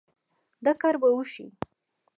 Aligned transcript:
دا 0.65 0.71
کار 0.81 0.95
به 1.01 1.09
وشي 1.15 1.45